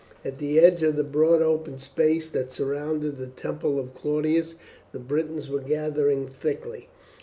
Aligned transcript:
At 0.25 0.39
the 0.39 0.59
edge 0.59 0.81
of 0.81 0.95
the 0.95 1.03
broad 1.03 1.43
open 1.43 1.77
space 1.77 2.27
that 2.29 2.51
surrounded 2.51 3.19
the 3.19 3.27
Temple 3.27 3.77
of 3.79 3.93
Claudius 3.93 4.55
the 4.93 4.99
Britons 4.99 5.47
were 5.47 5.61
gathering 5.61 6.25
thickly. 6.27 6.89